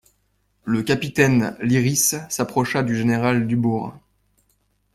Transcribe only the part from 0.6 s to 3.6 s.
Le capitaine Lyrisse s'approcha du général